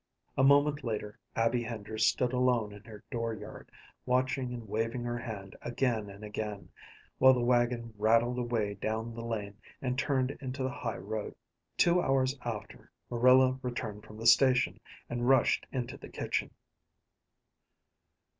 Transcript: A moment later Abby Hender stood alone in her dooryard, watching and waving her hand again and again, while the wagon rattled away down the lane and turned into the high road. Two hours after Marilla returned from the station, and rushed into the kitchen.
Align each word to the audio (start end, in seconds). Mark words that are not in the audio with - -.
A 0.35 0.43
moment 0.43 0.83
later 0.83 1.19
Abby 1.35 1.61
Hender 1.61 1.99
stood 1.99 2.33
alone 2.33 2.73
in 2.73 2.83
her 2.85 3.03
dooryard, 3.11 3.69
watching 4.03 4.51
and 4.51 4.67
waving 4.67 5.03
her 5.03 5.19
hand 5.19 5.55
again 5.61 6.09
and 6.09 6.23
again, 6.23 6.71
while 7.19 7.35
the 7.35 7.43
wagon 7.43 7.93
rattled 7.99 8.39
away 8.39 8.73
down 8.73 9.13
the 9.13 9.23
lane 9.23 9.59
and 9.79 9.99
turned 9.99 10.31
into 10.41 10.63
the 10.63 10.71
high 10.71 10.97
road. 10.97 11.35
Two 11.77 12.01
hours 12.01 12.35
after 12.43 12.91
Marilla 13.11 13.59
returned 13.61 14.03
from 14.03 14.17
the 14.17 14.25
station, 14.25 14.79
and 15.07 15.29
rushed 15.29 15.67
into 15.71 15.97
the 15.97 16.09
kitchen. 16.09 16.49